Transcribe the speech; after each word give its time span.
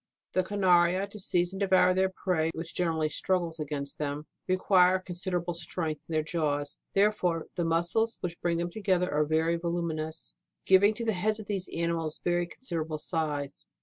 The 0.31 0.41
Carnaria, 0.41 1.07
to 1.11 1.19
seize 1.19 1.53
and 1.53 1.59
devour 1.59 1.93
their 1.93 2.09
prey, 2.09 2.49
which 2.55 2.73
generally 2.73 3.07
strug 3.09 3.41
gles 3.41 3.59
against 3.59 3.99
them, 3.99 4.25
require 4.47 4.97
considerable 4.97 5.53
strength 5.53 6.05
in 6.09 6.13
their 6.13 6.23
jaws; 6.23 6.79
therefore, 6.95 7.45
the 7.53 7.65
muscles 7.65 8.17
which 8.21 8.41
bring 8.41 8.57
them 8.57 8.71
together 8.71 9.13
are 9.13 9.25
very 9.25 9.59
volum 9.59 9.93
inous, 9.93 10.33
giving 10.65 10.95
to 10.95 11.05
the 11.05 11.13
heads 11.13 11.39
of 11.39 11.45
these 11.45 11.69
animals 11.71 12.19
very 12.23 12.47
considerable 12.47 12.97
size. 12.97 13.67